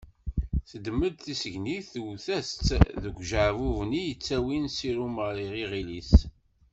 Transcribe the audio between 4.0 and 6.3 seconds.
i yettawin ssirum ɣer yiɣil-is.